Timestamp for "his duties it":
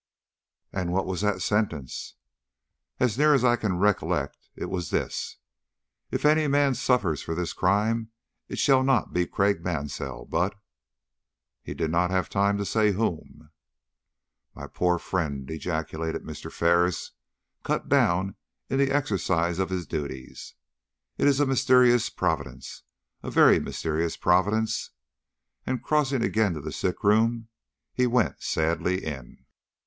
19.69-21.27